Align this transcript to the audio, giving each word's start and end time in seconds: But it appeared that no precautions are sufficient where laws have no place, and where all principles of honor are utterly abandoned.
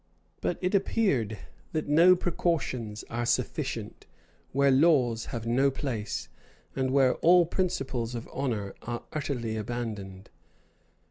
But 0.41 0.57
it 0.61 0.73
appeared 0.73 1.37
that 1.73 1.87
no 1.87 2.15
precautions 2.15 3.03
are 3.11 3.23
sufficient 3.23 4.07
where 4.51 4.71
laws 4.71 5.25
have 5.25 5.45
no 5.45 5.69
place, 5.69 6.27
and 6.75 6.89
where 6.89 7.17
all 7.17 7.45
principles 7.45 8.15
of 8.15 8.27
honor 8.33 8.73
are 8.81 9.03
utterly 9.13 9.55
abandoned. 9.57 10.31